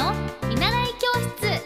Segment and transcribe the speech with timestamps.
[0.00, 0.14] の
[0.48, 1.62] 見習い教室。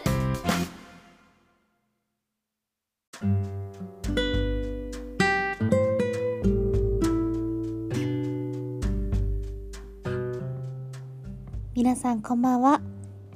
[11.73, 12.81] 皆さんこんばんは。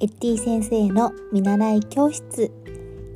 [0.01, 2.51] エッティ先生の見習い教室。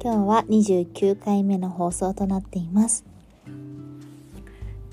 [0.02, 3.04] 今日は29回目の放送となっています。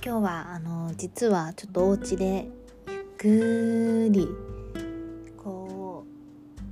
[0.05, 2.49] 今日はあの実はちょっとお家で
[2.89, 4.50] ゆっくり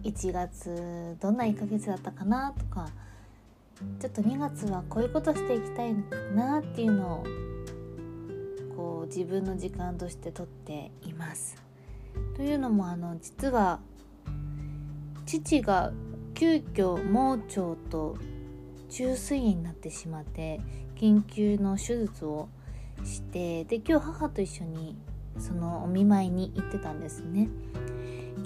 [0.09, 2.89] 1月どんな1ヶ月だったかなとか
[4.01, 5.95] ちょっと2月はこういうことしていきたい
[6.35, 7.25] なっていうのを
[8.75, 11.63] こう自分の時間としてとっています。
[12.37, 13.81] というのもあの実は
[15.27, 15.93] 父が
[16.35, 18.17] 急遽盲腸と
[18.89, 20.61] 虫垂炎になってしまって
[20.97, 22.49] 緊急の手術を
[23.05, 24.97] してで今日母と一緒に
[25.39, 27.49] そのお見舞いに行ってたんですね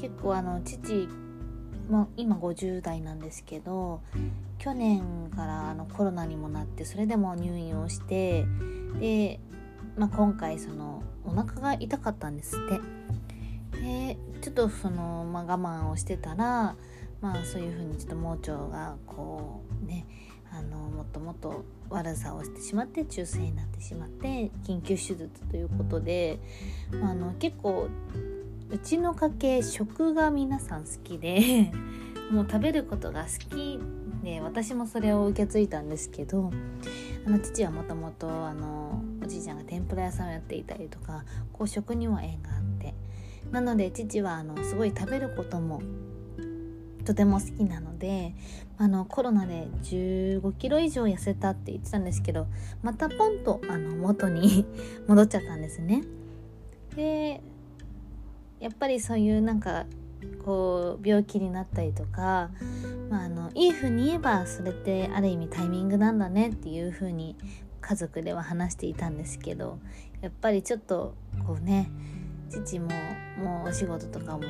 [0.00, 1.08] 結構あの父
[1.88, 4.00] も今50代なんですけど
[4.58, 8.46] 去年からあのコロナにもなってそれでも入院をして
[9.00, 9.40] で、
[9.96, 12.80] まあ、今回そのお腹が痛かったんですって。
[13.82, 16.76] でちょっとその、まあ、我慢をしてたら
[17.20, 20.06] まあそういうふうにちょっと盲腸がこうね
[20.52, 26.38] あのもっともっと悪さをしてしまって中性になってしまって緊急手術ということで、
[27.00, 27.88] まあ、あの結構
[28.72, 31.70] うちの家系食が皆さん好きで
[32.32, 33.78] もう食べることが好き
[34.24, 36.50] で私もそれを受け継いだんですけど
[37.26, 38.28] あの父はもともと
[39.22, 42.94] おじいちゃんが天ぷら屋さんをやっていたりとかこう食には縁があって
[43.50, 45.82] なので父はあのすごい食べることも
[47.04, 48.34] とても好きなので
[48.78, 52.46] あのコロナで15キロ以上痩せたって言ってたんですけど
[52.82, 54.64] またポンとあの元に
[55.06, 56.04] 戻っちゃったんですね。
[56.96, 57.42] で
[58.62, 59.86] やっぱりそういうなんか
[60.44, 62.50] こう病気になったりとか、
[63.10, 67.36] まあ、あのいい風に言えばそれってある意味タイミングなんだねっていう風に
[67.80, 69.78] 家族では話していたんですけど
[70.20, 71.14] やっぱりちょっと
[71.44, 71.90] こうね
[72.48, 72.88] 父も
[73.38, 74.44] もうお仕事とかも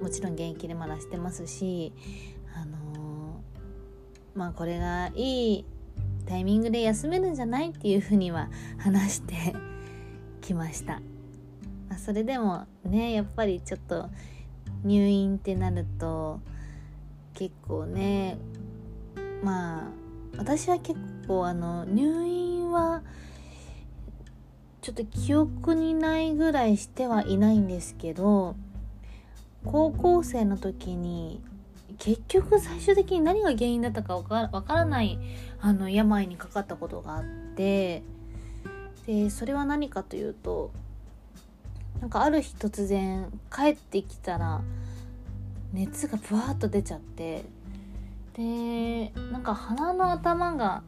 [0.00, 1.92] もちろん現役でまだしてますし
[2.54, 5.64] あのー、まあこれがいい
[6.26, 8.48] タイミングで休めるんじゃないっていうふうには
[8.78, 9.54] 話して
[10.40, 11.00] きました、
[11.98, 14.08] それでもねやっぱりちょっと
[14.84, 16.40] 入院ってなると
[17.34, 18.38] 結構ね
[19.42, 19.82] まあ
[20.38, 23.02] 私は結構あの入院は
[24.80, 28.54] ちょっと記憶にないぐらいしてはいないんですけど
[29.64, 31.40] 高校生の時に
[31.98, 35.18] 結局最終的に何が原因だったかわからない
[35.60, 37.24] あの病にかかったことがあっ
[37.56, 38.02] て
[39.06, 40.70] でそれは何かというと
[42.00, 44.60] なんかある日突然帰ってきたら
[45.72, 47.44] 熱がブワーッと出ちゃって
[48.34, 50.82] でなんか鼻の頭が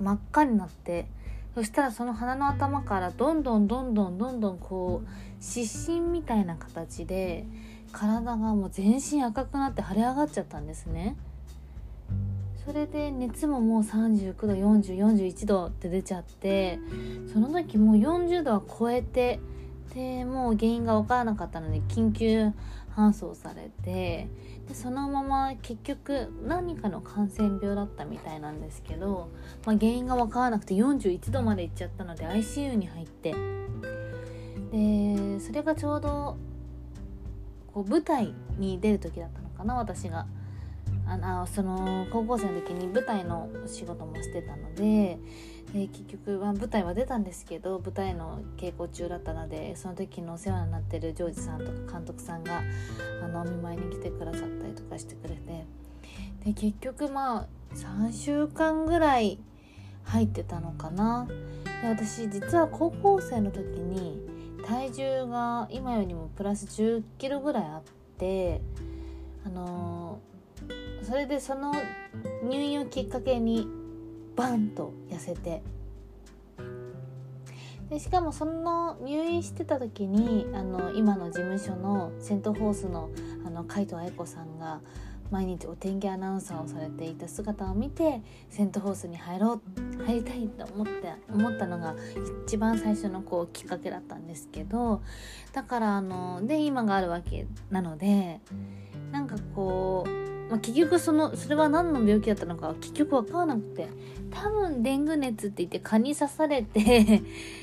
[0.00, 1.06] 真っ赤になって
[1.54, 5.08] そしたらその鼻の頭からどんどんどんどんどんどんこう
[5.42, 7.44] 湿疹みたいな形で
[7.92, 11.16] 体がもう全身赤くなって腫れ上がっちゃったんですね。
[12.64, 16.78] それで熱ももう39度4041度って出ちゃって
[17.32, 19.40] その時もう40度は超えて
[19.98, 22.52] でもう原因が分からなかったので緊急
[22.96, 24.28] 搬送されて
[24.68, 29.28] でそのまま結局何かの感染病だったみたいなんですけど、
[29.66, 33.34] まあ、原因が分からなくて41度までいっちゃったので ICU に入って
[34.70, 36.36] でそれがちょうど
[37.74, 40.26] こう舞台に出る時だったのかな私が。
[41.08, 45.18] あのその高校生の時に舞台の仕事もしてたので
[45.72, 52.62] で結局、まあ、舞台は出たんですけど舞台の稽古中だったのでその時のお世話になってるジョージさんとか監督さんが
[53.22, 55.66] あのお見舞いに来てくださったりとかしてくれて
[56.44, 59.38] で結局まあ3週間ぐらい
[60.04, 61.26] 入ってたのかな。
[61.82, 64.26] で私実は高校生の時に
[64.66, 67.82] 体重が今よりもプラス1 0キロぐらいあっ
[68.18, 68.60] て
[69.46, 70.37] あのー、
[71.08, 71.72] それでその
[72.42, 73.66] 入院をきっかけに
[74.36, 75.62] バンと痩せて。
[77.88, 83.08] でしかもその入院してた時にあの今の事務所のセントフォースの
[83.46, 84.82] あの海藤愛子さんが
[85.30, 88.20] 毎日お天気アナウンサーをされていた姿を見て
[88.50, 89.62] セントフォースに入ろ
[89.98, 91.96] う入りたいと思って思ったのが
[92.46, 95.00] 一番最初のこうきっかけだったんですけど
[95.54, 98.42] だからあので今があるわけなので
[99.10, 103.88] なんかこうまあ、結局そのそれは何の病気だったのか結局分からなくて
[104.30, 107.22] 多分デング熱って言って蚊に刺されて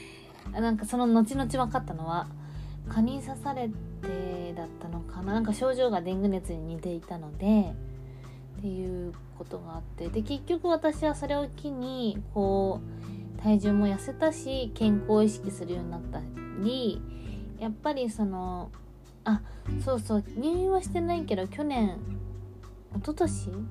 [0.53, 2.27] なんかその後々分かったのは
[2.89, 3.69] 蚊に刺され
[4.01, 7.73] てだったのかななんか症状がデング熱に似ていたので
[8.59, 12.79] っていうことがあってで結局私はそれを機にこ
[13.39, 16.21] う体重も痩せたし健康を意識するようになった
[16.63, 17.01] り
[17.59, 18.71] やっぱりその
[19.23, 19.41] あ
[19.83, 21.97] そうそう入院はしてないけど去年
[22.95, 23.67] 一昨年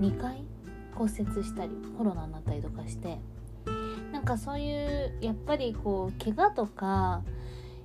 [0.00, 0.42] ？2回？
[0.94, 3.18] 骨折したりコロナになったりとかして。
[4.12, 7.22] なんかそういうやっぱりこう怪我とか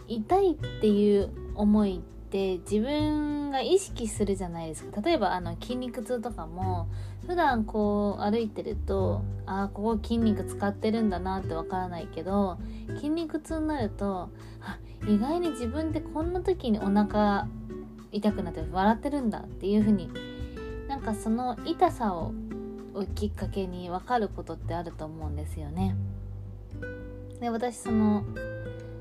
[0.08, 5.02] 痛いっていう思いって自分が意識するじゃないですか。
[5.02, 6.88] 例えばあの筋肉痛とかも
[7.28, 12.58] 普段こう歩いてるとああここ筋肉使ってるんだなってわからないけど
[12.96, 14.30] 筋肉痛になると
[15.06, 17.48] 意外に自分ってこんな時にお腹
[18.14, 20.10] 痛くなって笑ってるんだっていう風に
[20.92, 22.34] なんかその痛さを
[23.16, 25.96] きっかけに分かることってあると思うんですよね。
[27.40, 28.26] で私その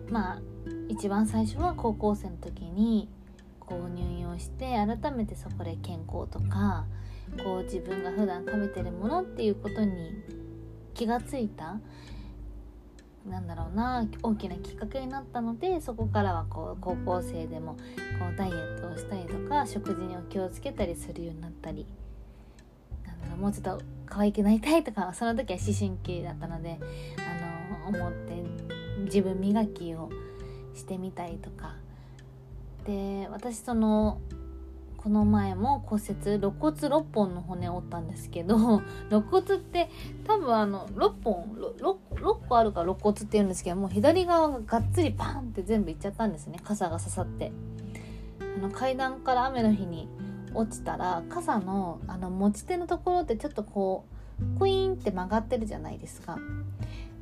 [0.09, 0.41] まあ
[0.89, 3.09] 一番最初は高校生の時に
[3.59, 6.85] こう入院をして改めてそこで健康とか
[7.43, 10.13] こう自分が普段食べてるものっていうことに
[10.95, 11.81] 気がついた
[13.29, 21.87] なんだろうな大きなきっかけになったのでそこからはこう高校生でもこうダイエットをしたりとか食事にお気をつけたりするようになったり。
[23.07, 26.79] なんだろうもうちょっと可愛くなりたいとかその時は思春期だったので
[27.19, 28.43] あの思って
[29.05, 30.11] 自分磨きを
[30.75, 31.77] してみたりとか。
[32.87, 34.21] で私その
[35.03, 39.89] この前も骨折肋骨6本の骨折ったんですけど 肋骨って
[40.27, 41.45] 多分あの6本
[41.81, 46.61] 6, 6個あるから肋骨って言うんですけどもう左側ががっつりパンって全部いっちゃったんですね。
[46.63, 47.51] 傘が刺さって。
[48.59, 50.07] あの階段から雨の日に
[50.53, 54.05] 落ちたら傘のあの持ち手のところってちょっとこ
[54.39, 56.37] うクイーンって曲がってるじゃないですか。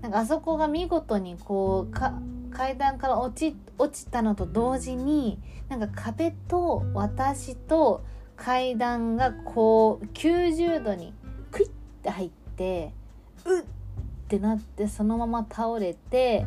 [0.02, 2.12] なんかあそこが見事にこうか
[2.50, 8.02] 階段から落ち落ちたのと同時になんか壁と私と
[8.36, 11.12] 階段がこう90度に
[11.50, 11.70] クイッ
[12.02, 12.92] て入って
[13.44, 13.62] うっ
[14.28, 16.44] ってなってそのまま倒れて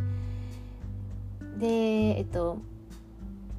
[1.57, 2.59] でえっと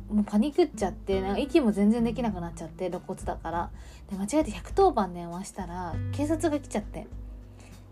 [0.08, 3.70] もうパニクっちゃってなんか息も全然できなくなっちゃって肋骨だから。
[4.10, 7.06] で間違えて110番電話したら警察が来ちゃって。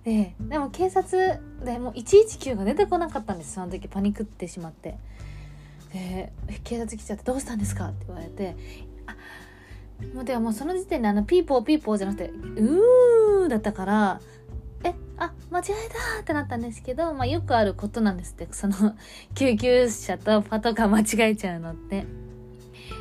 [0.05, 4.99] ででも警察でもう119が出てこなかったんですその時パニクってしまって。
[5.93, 6.33] で
[6.65, 8.57] 警察来ちゃって「どうしたんですか?」って言われて
[9.07, 9.17] あ
[10.15, 14.21] もうでももうその時点であのピーポーピーポーじゃなくて「うー」だったから
[14.85, 15.73] えあ間違え
[16.17, 18.97] たってなったんですけど、まあ、よくあることなんですってその
[19.35, 22.07] 救急車とパトカー間違えちゃうのって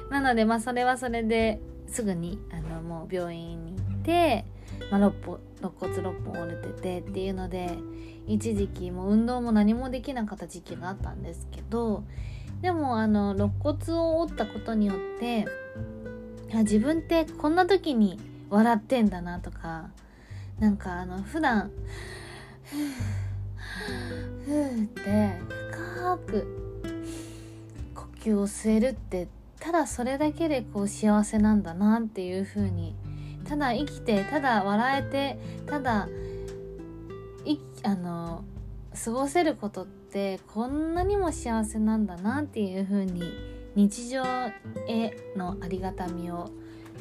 [0.09, 4.45] なのでまあそれはそれですぐにあのもう病院に行って
[4.91, 7.69] まあ、6肋骨6本折れててっていうので
[8.27, 12.03] 一時期もう運動も何もできなかった時期があったんですけど
[12.61, 15.45] でもあの肋骨を折ったことによって
[16.53, 18.19] 自分ってこんな時に
[18.49, 19.89] 笑ってんだなとか
[20.59, 21.71] なんかあの普段
[22.65, 22.87] ふう
[24.45, 25.39] ふうって
[25.71, 26.85] 深く
[27.95, 29.27] 呼吸を吸えるって
[29.59, 32.95] ただそれだけでこう幸せなんだなっていう風に
[33.47, 36.07] ただ生きてただ笑えてただ
[37.45, 38.43] いあの
[39.03, 43.31] 過ごせることってこんなにも幸せなんだなっていう風に
[43.75, 44.23] 日常
[44.87, 46.49] へのありがたみを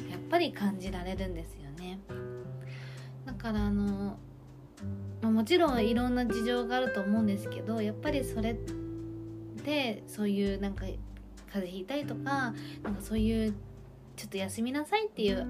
[0.09, 1.99] やっぱり感じられるんですよね。
[3.25, 4.17] だからあの、
[5.21, 8.55] まあ、もちろんいろんな事情があると思うんですけどやっぱりそれ
[9.65, 10.85] でそういうなんか
[11.51, 13.53] 風邪ひいたりとかなんかそういう
[14.15, 15.45] ちょっと休みなさいっていう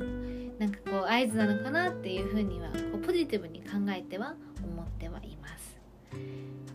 [0.60, 5.69] なんかこう合図なのかなっていうふうにはこうポジティブに考えては思ってはいます。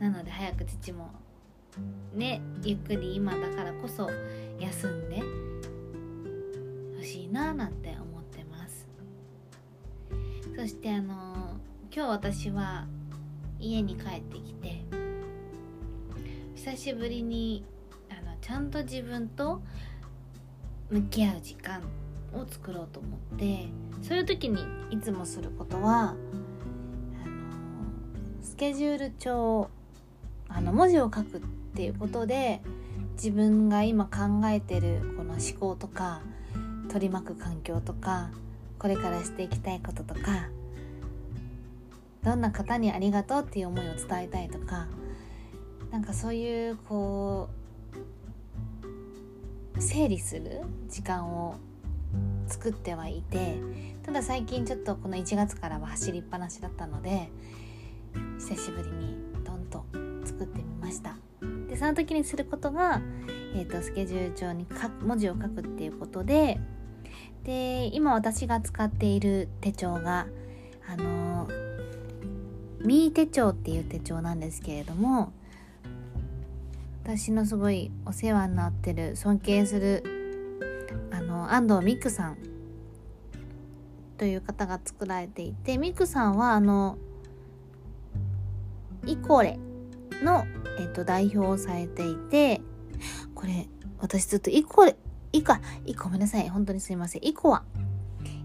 [0.05, 1.09] なので早く父も
[2.13, 4.11] ねゆっくり今だからこそ
[4.61, 5.23] 休んで
[6.99, 8.87] ほしいななんて思ってます。
[10.55, 11.57] そしてあの
[11.91, 12.87] 今日私は
[13.59, 14.83] 家に帰ってきて
[16.55, 17.65] 久しぶりに
[18.11, 19.63] あのちゃんと自分と
[20.91, 21.81] 向き合う時間
[22.35, 23.69] を作ろうと思って
[24.03, 26.15] そういう時にいつもすることはあの
[28.43, 29.71] スケジュール帳
[30.55, 31.41] あの文字を書くっ
[31.77, 32.63] ていうことで
[33.15, 36.21] 自分が今考えてるこの思考とか
[36.89, 38.31] 取り巻く環境とか
[38.79, 40.49] これからしていきたいこととか
[42.23, 44.87] どんな方にありがとうっていう思いを伝えたいとか
[45.91, 47.49] なんかそういうこ
[49.77, 51.57] う整理する時間を
[52.47, 53.59] 作ってはいて
[54.05, 57.29] ただ最近ちょっとこの1月からは走りっぱなしだったので
[58.39, 59.85] 久しぶりにドンと
[60.39, 61.17] 作ってみました。
[61.69, 63.01] でその時にすることが
[63.57, 66.59] えーと、スケジュール帳に書文字を書くっていうことで
[67.45, 70.27] で今私が使っている手帳が
[70.89, 71.49] あの
[72.81, 75.33] ミー手帳っていう手帳なんですけれども
[77.05, 80.03] 私のすごいお世話になってる尊敬する
[81.13, 82.39] あの安藤美久さん
[84.19, 86.99] という方が作られていて美久さんはあの
[89.07, 89.59] イコレ
[90.23, 90.47] の、
[90.79, 92.61] えっと、代表をされていて
[93.35, 93.69] これ
[93.99, 94.97] 私ずっとイコレ
[95.33, 96.49] イカイごめんなさい。
[96.49, 97.25] 本当にすいません。
[97.25, 97.65] イコア。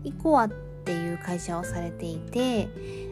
[0.03, 2.67] イコアっていう会社をされていて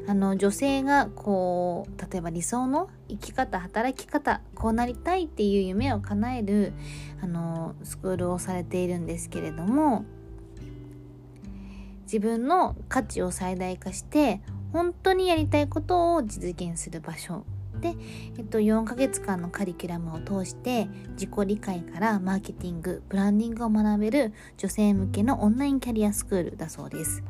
[0.07, 6.73] あの女性がこう例えば理想の生き方働き方こうなりたいっていう夢を叶える
[7.21, 10.05] あのスクールをされているんですけれども
[12.03, 17.45] 自分の価値を最大化して本当にやりたいことを実現する場所
[17.79, 17.95] で、
[18.37, 27.23] えっと、4ヶ月間のカリキュラムを通して自己理解からマーケティングブランディングを学べる女性向けのオンラインキャリアスクールだそうです。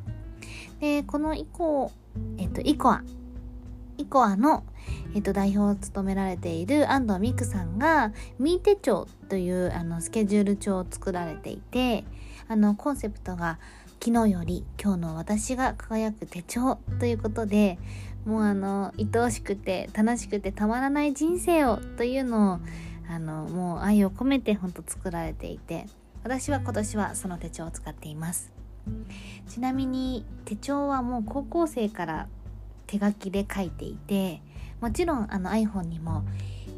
[0.79, 1.91] でこの以降
[2.37, 3.03] えっと、イコア、
[3.97, 4.63] イコアの、
[5.15, 12.05] えっと、代表を務められている安藤美久さんが、ミー手帳というあのスケジュール帳を作られていて、
[12.47, 13.59] あの、コンセプトが、
[13.99, 17.79] 昨日より今日の私が輝く手帳ということで、
[18.27, 22.59] もうあの、愛おしくて楽しくてたまらない人生をというのを、
[23.09, 25.87] あの、もう愛を込めてほんと作られていて、
[26.23, 28.51] 私は今年はその手帳を使っています。
[29.47, 32.27] ちなみに手帳はもう高校生から
[32.85, 34.41] 手書きで書いていて
[34.79, 36.23] もちろんあの iPhone にも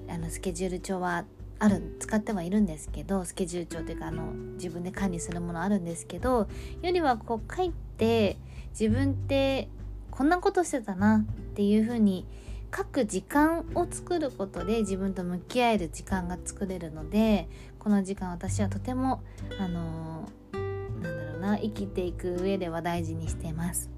[0.09, 1.25] あのスケジュール帳は
[1.59, 6.47] ある使ってはいるんですけどスケジュール帳というかあの自分で管理するものあるんですけど
[6.81, 8.37] よりはこう書いて
[8.71, 9.67] 自分って
[10.19, 12.25] こんなことしてたなっていうふうに
[12.75, 17.47] 書く時間を作ることで自分と向き合える時間が作れるので
[17.79, 19.23] この時間私はとても
[19.61, 20.59] あのな
[20.99, 23.89] んだろうな生きていく上では大事にしてます。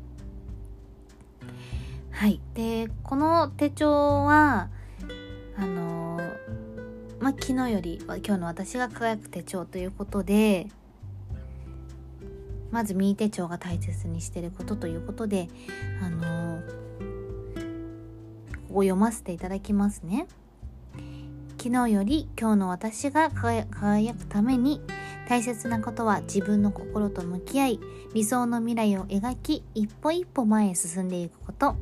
[2.11, 2.39] はい。
[2.53, 4.69] でこの手帳は
[5.57, 6.19] あの
[7.19, 10.67] まあ昨日より今日の私が輝く手帳ということで
[12.71, 15.49] まず右手帳が大切にしてることということで
[16.01, 16.61] あの
[18.67, 20.27] ここ読ませていただきますね。
[21.57, 24.81] 昨日より今日の私が輝くために
[25.29, 27.79] 大切なことは自分の心と向き合い
[28.15, 31.75] 理想の未来を描き一歩一歩前へ進んでいくこと。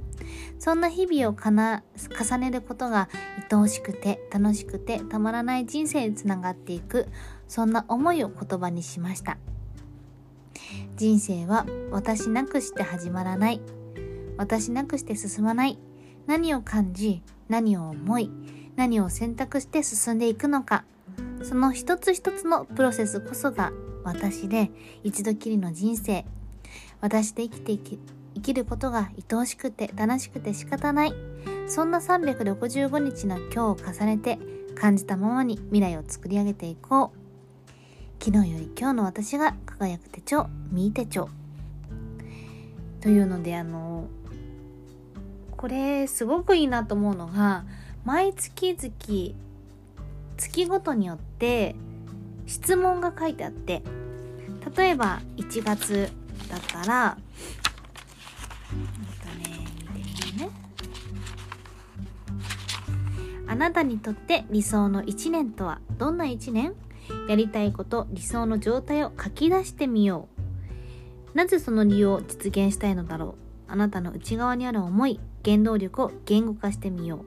[0.60, 3.08] そんな日々をかな重ねることが
[3.50, 7.08] 愛おしくて楽しくてたまらない人生につながっていく。
[7.48, 9.38] そんな思いを言葉にしました。
[11.00, 13.62] 人生は私なくして始まらない。
[14.36, 15.80] 私なくして進まない。
[16.28, 18.30] 何を感じ何を思い
[18.76, 20.84] 何を選択して進んでいくのか。
[21.42, 23.72] その一つ一つのプロセスこそが
[24.04, 26.26] 私で一度きりの人生。
[27.00, 27.98] 私で生きていき
[28.36, 31.14] 生きることが愛おしくて楽しくて仕方ない。
[31.70, 34.38] そんな365日の今日を重ねて
[34.76, 37.19] 感じたままに未来を作り上げていこう。
[38.22, 41.30] 昨日より今日の私が輝く手帳ミー手帳。
[43.00, 44.08] というのであの
[45.56, 47.64] これすごくいいなと思うのが
[48.04, 49.36] 毎月々
[50.36, 51.76] 月ごとによって
[52.46, 53.84] 質問が書いてあって
[54.76, 56.12] 例えば1月
[56.50, 57.18] だったら
[59.38, 60.50] ね見てね。
[63.48, 66.76] あなたにとって理想の1年とはどんな1年？
[67.28, 70.28] やりたいこと理想の状態を書き出してみよ
[71.34, 71.38] う。
[71.38, 73.36] なぜその理由を実現したいのだろ
[73.68, 73.72] う。
[73.72, 77.26] あなたの内側にある思い原動力を言語化してみよう。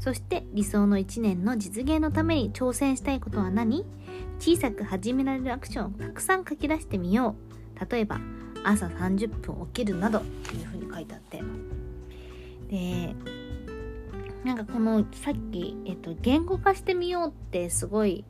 [0.00, 3.84] そして理想の1年の実現のために挑戦したいことは何？
[4.38, 7.36] 小さく始められるアクションをたくさん書き出してみよ
[7.78, 7.90] う。
[7.90, 8.20] 例えば
[8.64, 11.42] 朝30分起きるなどっていうふうに書いてあって。
[12.70, 13.14] で
[14.44, 18.24] なんかこのさっき、えっと、言語化してみようってすごい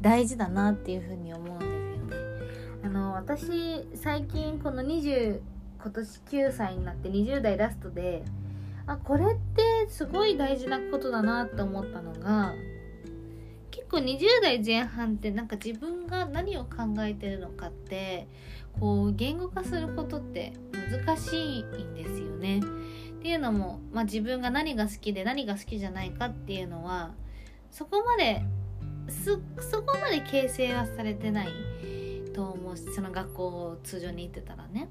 [0.00, 2.26] 大事だなっていうふうに思うんですよね。
[2.84, 5.40] あの私最近この20
[5.82, 8.24] 今年9歳になって20代ラストで
[8.86, 12.54] あこれってすごい大事なことだなって思ったのが
[13.70, 18.26] 結構20代前半ってなんか自分が何を考えてるのかって
[18.80, 20.52] こう言語化することって
[20.90, 22.60] 難しいんですよね。
[22.60, 22.62] っ
[23.22, 27.12] ていうのも、まあ、自分が何が好きで何が好きじゃないかっていうのは
[27.70, 28.44] そこまで
[29.08, 31.48] そこまで形成はされてない
[32.34, 34.88] と思うしその学校を通常に行ってたらね。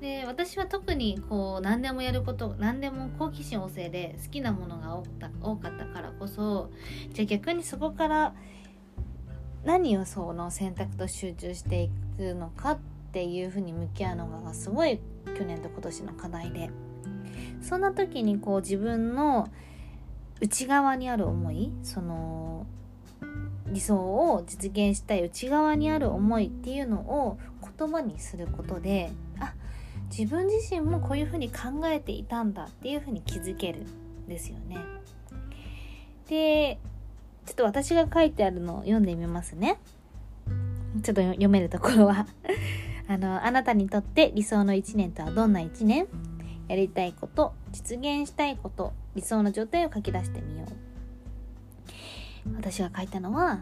[0.00, 6.70] で私は特にこう何でもやること何でも好奇心旺盛で好きなものが多かった多かったからこそ
[7.14, 8.34] じゃあ逆にそこから
[9.64, 12.78] 何をその選択と集中していくのかっ
[13.12, 15.00] ていうふうに向き合うのがすごい
[15.36, 16.70] 去年と今年の課題で
[17.62, 19.48] そんな時にこう自分の
[20.40, 22.66] 内側にある思いその
[23.68, 27.38] 理想を実現したい内側にある思いっていうのを
[27.78, 29.54] 言葉にすることであ
[30.16, 34.78] 自分自身もこういうふうに考えていたんだっていうふうに気づけるんですよね。
[36.28, 36.78] で
[37.44, 39.78] ちょっと私が書いてあるのを読んでみますね。
[41.02, 42.26] ちょっと読めるところは
[43.08, 46.06] あのあなたにとって理想の1年とはどんな1年？
[46.68, 50.85] やりたいこと実現したいこと理想の状態を書き出してみよう
[52.54, 53.60] 私が書いたのは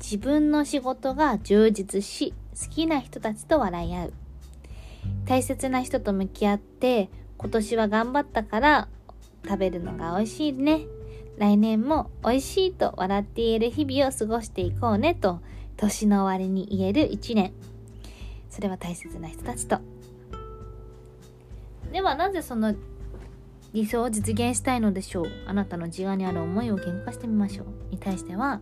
[0.00, 4.12] 自分の仕事が充実し好きな人たちと笑い合う。
[5.26, 8.88] 大切な人と向き合って今年は頑張ったから
[9.44, 10.82] 食べるのが美味しいね。
[11.38, 15.40] 来年も美味しいと笑っている日々を過ごしていこうねと
[15.76, 17.52] 年の終わりに言える1年。
[18.50, 19.78] それは大切な人たちと。
[21.90, 22.74] ではなぜその
[23.72, 25.26] 理想を実現したいのでしょう。
[25.46, 27.66] あなたの自我にある思いを言語化してみましょう。
[27.90, 28.60] に対しては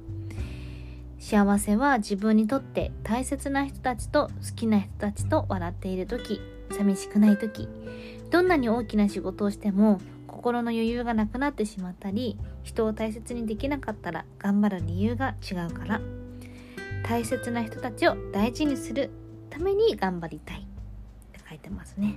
[1.19, 6.41] 幸せは自分にとって大切な人たちと好きな人たちと笑っている時
[6.71, 7.69] 寂しくない時
[8.31, 16.01] どんなに大きな仕事をしても心の余裕がなくなってしまったり人を大切にできなかったら頑張る理由が違うから。
[17.03, 19.11] 大切な人たちを大事にする
[19.49, 20.61] ために頑張りたい。
[20.61, 20.63] っ
[21.33, 22.15] て書いてますね。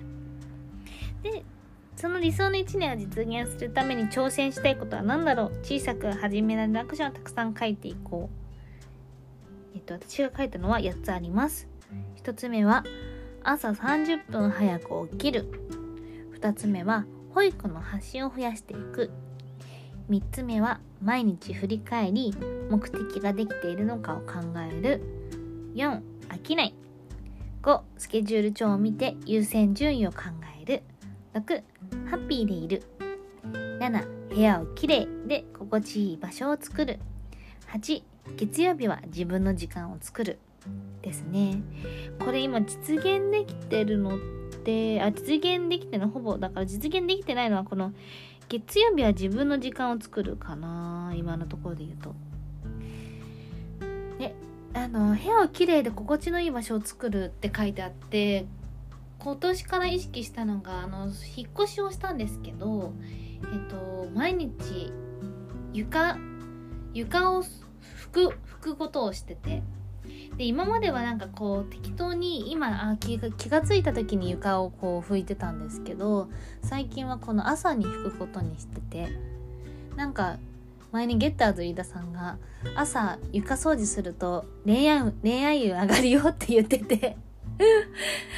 [1.24, 1.44] で
[2.04, 5.60] その理想の1年を実現するために挑戦したいことは何だろう？
[5.64, 8.30] 小さく始められるアクションをたくさん書いていこ
[9.74, 9.74] う。
[9.74, 11.70] えっと私が書いたのは8つあります。
[12.22, 12.84] 1つ目は
[13.42, 15.46] 朝30分早く起きる。
[16.42, 19.10] 2つ目は保育の発信を増やしていく。
[20.10, 22.36] 3つ目は毎日振り返り
[22.70, 25.02] 目的ができているのかを考える。
[25.76, 26.76] 4飽きない。
[27.62, 30.53] 5スケジュール帳を見て優先順位を考える。
[31.34, 31.64] 6
[32.10, 32.84] ハッピーでいる。
[33.80, 37.00] 7部屋をきれいで心地いい場所を作る。
[37.74, 38.04] 8
[38.38, 40.40] 月曜日は自分の時間を作る。
[41.02, 41.62] ですね。
[42.20, 44.20] これ今実現できてるのっ
[44.64, 47.94] てあ実現できてるのほぼだから実現できてないのはこの
[48.48, 52.16] 月曜日は自分の時間を作るかな今のところで言うと。
[54.20, 54.36] で
[54.74, 58.46] あの部屋をきれいで心地のいい場所を作るって書いてあって
[59.24, 62.92] 今年から意識したのがあの引っ越しをしたんですけど
[63.54, 64.92] えっと毎日
[65.72, 66.18] 床
[66.94, 69.64] 床を拭く拭くことをしてて
[70.38, 76.30] で今まではなんかこう適当に今あ気が気が付いた時に床をこう拭いてたんですけど
[76.62, 79.08] 最近はこの朝に拭くことにしてて
[79.96, 80.38] なんか
[80.92, 82.38] 前にゲッターズ飯田さんが
[82.76, 87.16] 朝床掃除すると恋愛恋愛運上がるよって言ってて。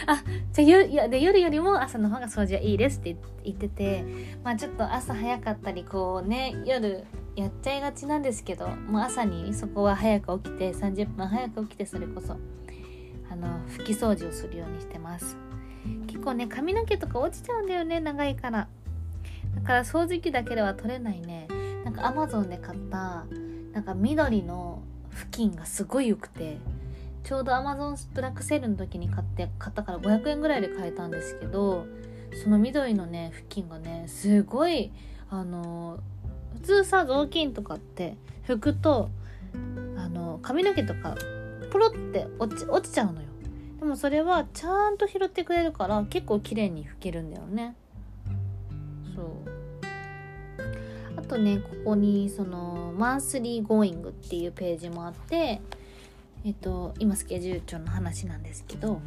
[0.07, 4.05] あじゃあいやで夜よりも朝の方が掃除はいいですって言ってて
[4.43, 12.37] まあちょっと朝早かったりこうね夜やっちゃいがちなんですけどもう朝にそこは早く起きて30分早く起きてそれこそ
[13.31, 15.37] あの拭き掃除をするようにしてます。
[16.07, 18.67] 結構ね髪の毛とか落ちちゃうんだよね長いから。
[19.55, 21.47] だから掃除機だけでは取れないね。
[21.83, 23.25] なんかアマゾンで買った
[23.73, 26.57] なんか緑の布巾がすごい良くて
[27.25, 31.87] ちょうどアマゾンブラックセールの時に買って買ったから500円ぐらいで買えたんですけど
[32.43, 34.91] その緑のね布巾がねすごい
[35.31, 35.99] あの
[36.53, 38.15] 普通さ雑巾とかって
[38.47, 39.09] 拭くと
[39.97, 41.15] あの髪の毛とか
[41.71, 43.27] ポロって落ち落ちちゃうのよ。
[43.79, 47.75] でもそれはちゃんと拾ってくれるから結構綺麗に拭けるんだよね。
[49.15, 49.25] そう。
[51.17, 55.59] あとねここにそのマンスリーゴーイングっていうページもあって
[56.45, 59.01] えっと今スケジュール帳の話なんですけど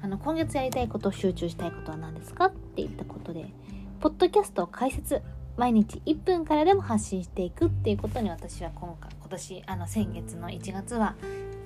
[0.00, 3.46] あの今月やりたいこと集中したいことは何ですかって言ったことで
[4.00, 5.22] ポッドキャストを解説
[5.56, 11.16] 毎日1分からでも発信していくっていうことに私は今回今年あの先月の1月は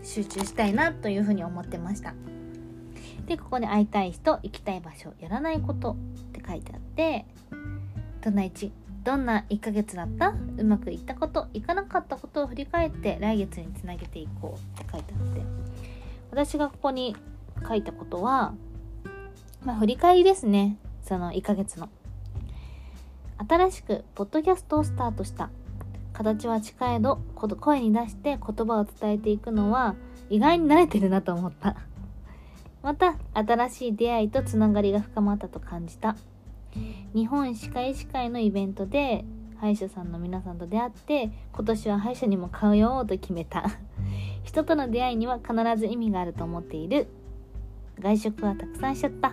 [0.02, 2.14] 集中したいなというふうに思ってました。
[3.26, 5.96] でここで会いたい人行きたい場所やらないことっ
[6.32, 7.26] て書いてあって
[8.22, 8.70] どんな1
[9.06, 10.34] どんな1ヶ月だった？
[10.58, 11.46] うまくいったこと？
[11.54, 15.42] いかなかったことを振り返って来月につなげていこうって書いてあって。
[16.32, 17.14] 私がここに
[17.66, 18.52] 書いたことは
[19.64, 20.76] まあ振り返りですね。
[21.04, 21.88] その1ヶ月の。
[23.48, 25.50] 新しくポッドキャストをスタートした。
[26.12, 27.20] 形は近いど
[27.60, 29.94] 声に出して言葉を伝えていくのは
[30.30, 31.76] 意外に慣れてるなと思った。
[32.82, 36.16] また新しい出会いとつながりが深まったと感じた。
[37.14, 39.24] 日本歯科医師会のイベントで
[39.58, 43.64] 歯医者さんの皆さんと出会って今年は歯医者にも通おうと決めた。
[44.44, 47.08] 人との出会いには必ず意味があると思っている。
[47.98, 49.32] 外食はたくさんしちゃった。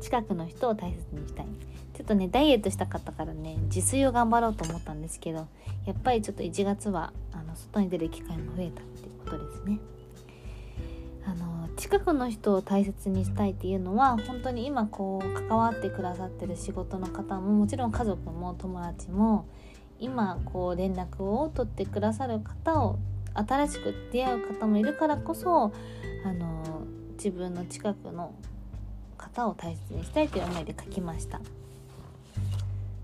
[0.00, 1.46] 近くの人を大切にしたい。
[1.96, 5.46] ちょっとねダイエットしたかったからね自炊を頑張ろうと思ったんですけど
[5.86, 9.78] やっぱりちょっと1月はあの外に出る機会も増えたっていうことですね。
[11.76, 19.46] 近くの人を大切にしたいっていうのは本当に今こう関わってくださってる仕事の方ももちろん家族も友達も
[19.98, 22.98] 今こう連絡を取ってくださる方を
[23.34, 25.72] 新しく出会う方もいるからこそ
[26.24, 28.34] あの自分の近くの
[29.18, 31.40] 方を大切にしたいという思いで書きました。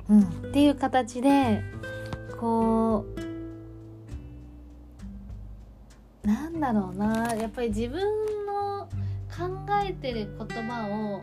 [0.08, 1.62] うん、っていう形で
[2.40, 3.04] こ
[6.24, 8.00] うなんだろうなやっぱり自分
[9.36, 11.22] 考えてる言葉を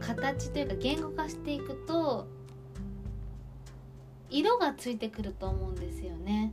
[0.00, 2.26] 形というか言語化していくと
[4.30, 6.52] 色がついてくると思うんですよね。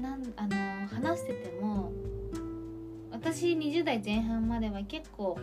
[0.00, 1.90] なんあの話してても
[3.10, 5.38] 私20代前半までは結構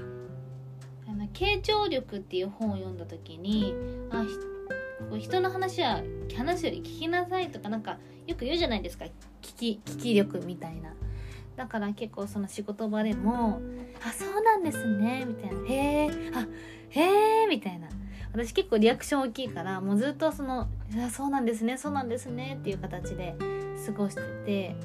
[1.08, 3.74] あの傾聴力っていう本を読んだ時に
[4.10, 4.24] あ
[5.10, 6.02] こう人の話は
[6.36, 9.06] 話より聞きなさいとかなんかよく言うじゃないですか
[9.42, 10.94] 聞き聞き力みたいな
[11.56, 13.62] だから結構その仕事場でも
[14.06, 15.74] 「あそうなんですね」みたいな「へ
[16.06, 16.48] えあ
[16.90, 17.88] へえ」みたいな。
[18.34, 20.68] 私結構リアクション大きいからもうずっとその
[21.06, 23.36] 「あそうなんですねそうなんですね」っていう形で
[23.86, 24.76] 過ごしてて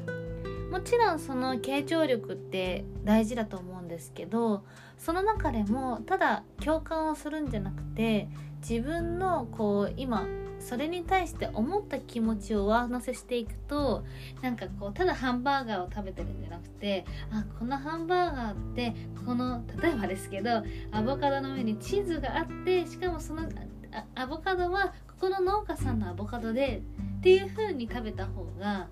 [0.71, 4.65] もちろんその傾聴力って大事だと思うんですけど
[4.99, 8.29] その中でもただ共感をするんじゃなくて
[8.61, 10.27] 自分のこう今
[10.69, 14.05] それに対して思った気持ちを上乗せしていくと
[14.43, 23.49] なんかこうただハンバーガーを食べてるんじゃなくてあこのハンバーガーってこの例えばですけどアボカドの上にチーズがあってしかもその
[24.15, 26.83] アボカドはここの農家さんのアボカドで
[27.19, 28.89] っていう風に食べた方が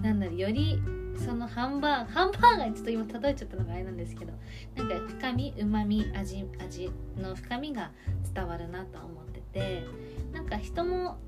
[0.00, 0.80] なんだろより
[1.26, 4.32] そのハンバーガーハンバーガーにちょっと今例えちゃったのがあれなんですけど
[4.76, 7.90] なんか深みうまみ味味の深みが
[8.34, 9.84] 伝わるなと思ってて
[10.32, 11.18] なんか人も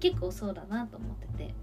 [0.00, 1.54] 結構そうだなと思ってて。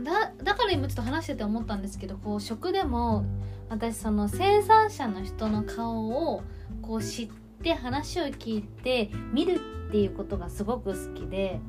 [0.00, 3.26] だだから今ちょっと話してて思ったんですけどこう食でも
[3.68, 6.42] 私その生産者の人の顔を
[6.80, 7.30] こう知っ
[7.62, 11.60] て話を聞いて見るっていうことがすごく好きで。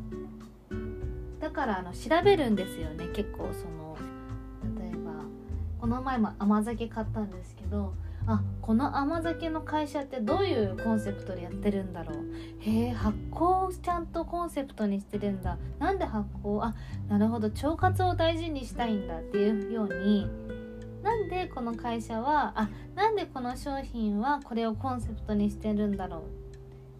[1.39, 3.07] だからあの調べるんですよね。
[3.13, 3.97] 結構その
[4.79, 5.25] 例えば
[5.81, 7.93] この前も甘酒買ったんですけど
[8.25, 12.17] あこの甘酒の会社ってどういうコンセプトでやってるんだろう？
[12.59, 15.57] へえ発酵をちゃんとコンセプトにしてるんだ。
[15.79, 16.63] なんで発酵？
[16.63, 16.73] あ
[17.09, 17.47] なるほど。
[17.47, 19.17] 腸活を大事にしたいんだ。
[19.17, 20.27] っていうように。
[21.03, 22.53] なんでこの会社は？
[22.55, 26.23] あなんでこの商品はこれをコンセプトにしてるんだろ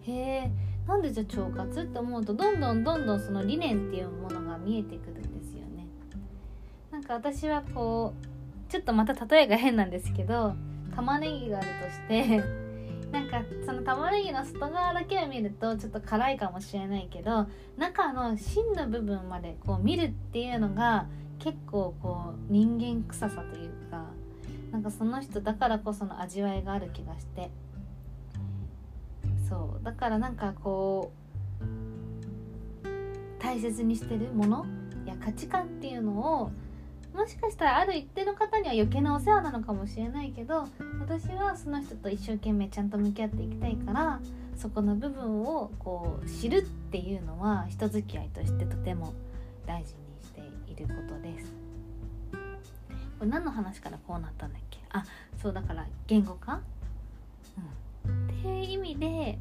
[0.06, 0.10] う？
[0.10, 0.50] へえ
[0.86, 5.86] なんでじゃあ腸活って思うとどんどんどんどんその理念っていうものが見えてくるんですよね。
[6.90, 8.12] なんか私はこ
[8.68, 10.54] うちょっとまた例えが変なんですけど
[10.96, 12.42] 玉ねぎがあるとして
[13.12, 21.06] なんかその玉ねぎの外側だけを見るとちょっと辛いかもしれないけど中の芯の部分までこう見るっていうのが
[21.38, 24.06] 結構こう人間臭さというか
[24.72, 27.50] なんかその人だからこその味わいがある気がして。
[29.48, 29.84] そう。
[29.84, 31.64] だからなんかこう
[33.38, 34.66] 大切にしてるもの
[35.06, 36.50] や価値観っていうのを
[37.14, 40.66] もしかしたらある一定の方には余計なお世話なのかもしれないけど
[41.00, 44.20] 私はその人と一生懸命ちゃんと向き合っていきたいから
[44.56, 49.14] そこの部分をこう知るっていうのは人付き合いとしてとても
[49.66, 51.52] 大事にしていることです。
[53.18, 54.80] これ何の話からこうなったんだっけ？
[54.90, 55.04] あ
[55.40, 56.60] そうだから言語化、
[58.06, 59.38] うん、っていう意味で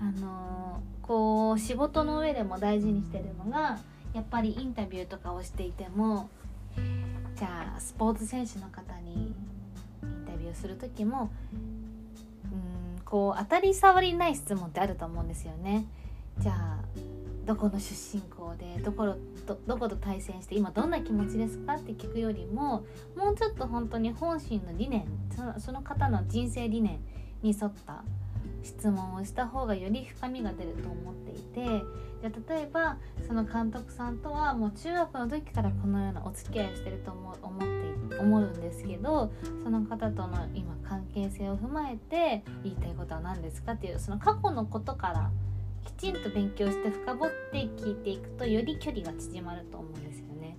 [0.00, 3.78] あのー、こう仕事の上でも大事にしてるのが
[4.16, 6.30] やっぱりインタビューとかをしていても
[7.36, 11.30] じゃあスポーツ選手の方にインタビューする時も
[12.50, 15.84] うんこう当たり障りない質問ってあると思うんですよね。
[16.38, 16.78] じゃあ
[17.44, 25.06] どこの出身校でどこどどこと対戦して今どんな気持ちですかって聞くよりももうちょっと本当に本心の理念
[25.58, 27.00] その方の人生理念
[27.42, 28.02] に沿った
[28.66, 31.84] 質問をした方がより深みが出ると思っていて
[32.20, 37.86] じゃあ例えばその監督さんとはもう中学の時からこのようなお付き合いをしてると思思って
[38.18, 39.30] 思うんですけど
[39.62, 45.30] その方との今関係性を踏まえて言いたいことは何ですかっていうその過去のことから
[45.84, 50.56] きちんと勉強して深掘って聞いていくとより距離が縮まると思うんですよね。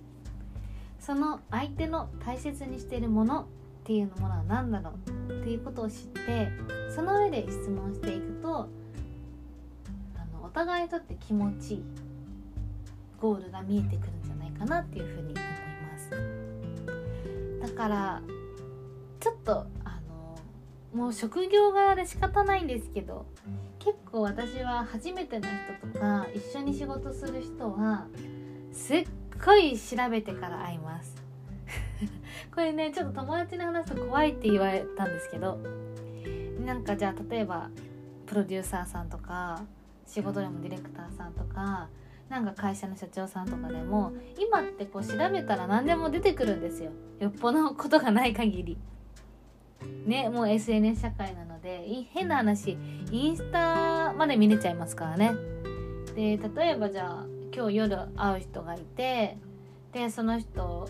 [0.98, 3.48] その相手の大切にしているもの
[3.88, 6.52] っていうものは何だろうっていうことを知って
[6.94, 8.68] その上で質問していくとあ
[10.30, 11.84] のお互いにとって気持ちいい
[13.18, 15.34] ゴールが見えてくるんじゃないかなっていうふうに思い
[15.90, 17.72] ます。
[17.72, 18.22] だから
[19.20, 20.38] ちょっとあの
[20.92, 23.24] もう職業柄で仕方ないんですけど
[23.78, 25.48] 結構私は初めての
[25.80, 28.06] 人とか一緒に仕事する人は
[28.70, 29.06] すっ
[29.42, 31.27] ごい調べてから会います。
[32.54, 35.58] これねちょっと友達に話すと怖いって言われたんですけど
[36.64, 37.70] なんかじゃあ例えば
[38.26, 39.62] プロデューサーさんとか
[40.06, 41.88] 仕事でもディレクターさんとか
[42.28, 46.90] なんか会社の社長さんとかでも今ってこう調べたら何でも出てくるんですよ。
[47.18, 48.78] よっぽどのことがない限り。
[50.04, 52.76] ねもう SNS 社会なので変な話
[53.10, 55.32] インスタまで見れちゃいますからね。
[56.14, 59.38] で例えばじゃあ今日夜会う人がいて
[59.92, 60.88] でその人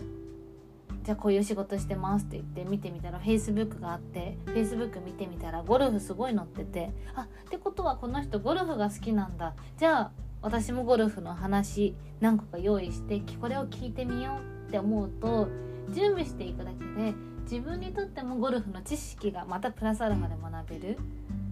[1.03, 9.55] じゃあこういう仕事してますって言って見てみたら Facebook があって Facebook 見てみたらゴルフすごい載っててあってことはこの人ゴルフが好きなんだ。
[9.77, 15.49] じゃあ私もゴルフの話何個か用意してこれを聞いてみようって思うと
[15.93, 20.97] 準備していくだけで自分にとってもゴルフの知識がまたプラスアルファで学べる。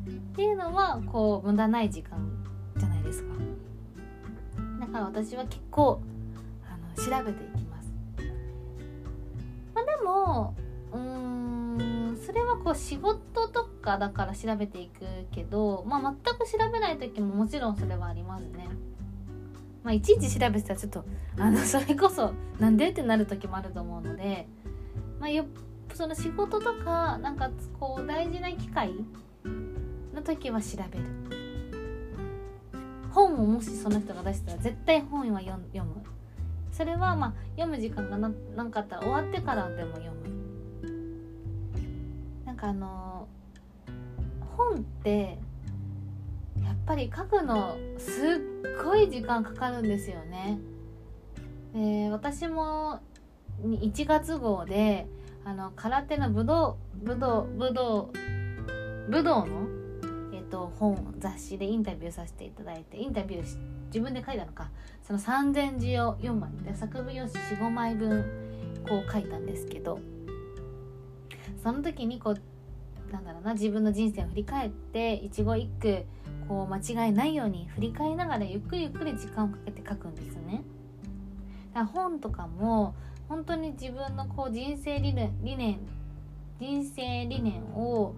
[0.07, 2.17] っていうのはこう無駄ない時間
[2.77, 3.33] じゃないですか。
[4.79, 5.99] だから私は結構
[6.69, 7.66] あの調べていきます。
[10.08, 10.56] も
[10.93, 18.70] うーんそれはこう仕事とかだから調べていくけど、まあ、全く調べない時ももちろんそれはありますね。
[19.84, 21.06] まあ、いちいち調べてたらちょっと
[21.38, 24.48] あの それこそなんでってなる時もあると思うので、
[25.20, 25.46] まあ、よ
[25.93, 28.93] その仕事とかなんかこう大事な機会
[30.13, 31.06] の時は調べる
[33.12, 36.16] 本をもしその人が出したら絶対本は読む
[36.77, 40.17] それはまあ読む時間がななかったら終わってからでも読む
[42.45, 43.27] なんかあの
[44.55, 45.39] 本って
[46.63, 50.59] やっぱり書くのすっごい時間かかるんですよね。
[51.73, 52.99] で私も
[53.63, 55.07] 1月号で
[55.45, 58.11] あの空手の武道武道武道
[59.09, 59.67] 武道の、
[60.31, 63.57] えっと、本雑誌でインタビューさせていただいてインタビューし
[63.88, 64.69] 自分で書いたのか
[65.06, 68.26] その3,000字を4枚で作文用紙45枚分
[68.88, 70.00] こう書いたんですけど
[71.63, 76.04] その時にこうなんだろうな自分の人生を振り返って一語一句
[76.47, 80.63] こう間違いないように振り返りながらゆっくりゆっくり時間をかけて書くんですね。
[81.73, 82.95] だから本とかも
[83.30, 85.80] 本当に自分のこう人生理念理念
[86.60, 88.15] 人生理念を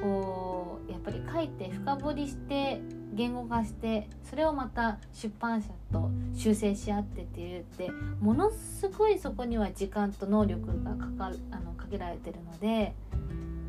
[0.00, 2.80] こうやっぱり書いて深掘りして
[3.14, 12.94] 言語化してそれをまた出版社と修正し合ってって言ってものすごいそこには時間と能力がかかるあのかけられてるので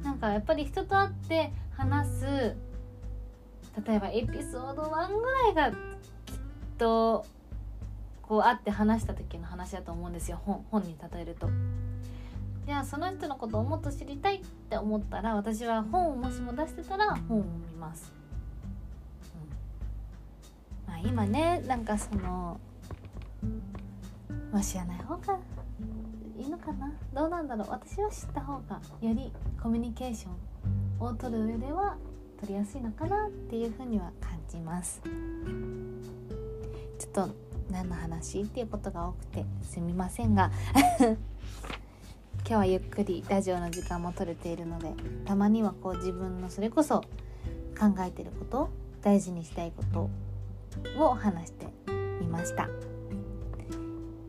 [0.04, 2.26] なんかやっぱり人と会って話す
[3.86, 5.78] 例えばエピソード1ぐらいがきっ
[6.78, 7.26] と
[8.22, 11.50] こう会って話した時の話だと思うんですよ本本に例えると。
[12.66, 18.14] じゃあその人のことをもっと知りたいって思ったら私は本をもしも出してたら本を見ます。
[20.86, 22.60] うん、まあ今ねなんかその
[24.52, 25.38] まあ知らない方が
[26.38, 26.92] いいのかな。
[27.14, 27.68] どうなんだろう。
[27.70, 31.98] 私は知った方がよりコミュニケーションを取る上では
[32.40, 35.02] 取りやすいのかなっていうふうには感じます。
[36.98, 37.30] ちょっと
[37.70, 38.42] 何の話？
[38.42, 40.50] っていうことが多くてすみませんが。
[42.46, 47.00] 今日はゆっくりラジオの時間も取れているのでたまにはこう自分のそれこそ
[47.80, 48.70] 考えてること
[49.02, 50.10] 大事にしたいこと
[51.02, 51.68] を話して
[52.20, 52.68] みました。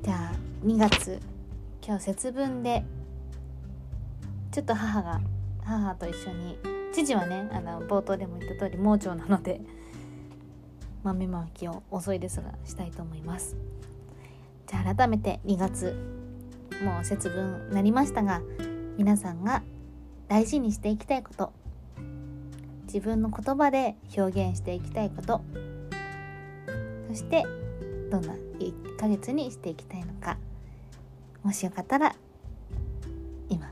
[0.03, 0.33] じゃあ
[0.65, 1.21] 2月
[1.85, 2.85] 今日節分で
[4.53, 5.21] ちょっと母が
[5.65, 6.57] 母と一緒に
[6.93, 9.61] 父はねあの冒頭でも言った通り盲腸なので
[11.03, 13.57] 豆まきを遅いですがしたいと思います。
[14.69, 16.24] じゃあ改めて2月
[16.83, 18.43] もう節分なりましたが
[18.97, 19.63] 皆さんが
[20.29, 21.53] 大事にしていきたいこと
[22.87, 25.43] 自分の言葉で表現していきたいこと
[27.09, 27.45] そして
[28.11, 30.39] どんな1ヶ月にしていきたいのか
[31.43, 32.15] もしよかったら
[33.49, 33.71] 今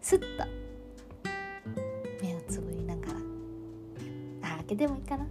[0.00, 0.44] スッと
[2.22, 3.12] 目をつぶりながら
[4.52, 5.30] あ開けてもいいかな 考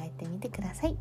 [0.00, 0.86] えてみてくださ。
[0.86, 0.96] い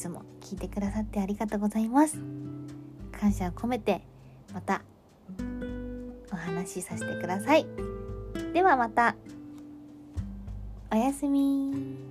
[0.00, 2.18] つも聞いてくださってありがとうございます。
[3.12, 4.00] 感謝を込めて
[4.54, 4.82] また
[6.32, 7.66] お話しさせてください。
[8.54, 9.14] ではまた。
[10.90, 12.09] おやすみ。